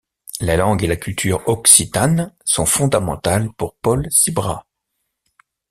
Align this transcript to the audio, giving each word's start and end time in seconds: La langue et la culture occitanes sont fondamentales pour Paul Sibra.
La 0.39 0.57
langue 0.57 0.83
et 0.83 0.87
la 0.87 0.95
culture 0.95 1.47
occitanes 1.47 2.33
sont 2.43 2.65
fondamentales 2.65 3.53
pour 3.53 3.75
Paul 3.83 4.07
Sibra. 4.11 4.65